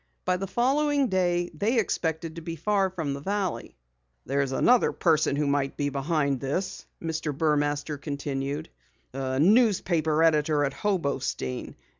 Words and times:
By 0.25 0.37
the 0.37 0.47
following 0.47 1.09
day 1.09 1.51
they 1.53 1.77
expected 1.77 2.35
to 2.35 2.41
be 2.41 2.55
far 2.55 2.89
from 2.89 3.13
the 3.13 3.19
valley. 3.19 3.77
"There's 4.25 4.51
another 4.51 4.91
person 4.93 5.35
who 5.35 5.45
might 5.45 5.77
be 5.77 5.89
behind 5.89 6.39
this," 6.39 6.87
Mr. 6.99 7.31
Burmaster 7.37 7.99
continued. 8.01 8.69
"A 9.13 9.39
newspaper 9.39 10.23
editor 10.23 10.63
at 10.65 10.73
Hobostein. 10.73 11.75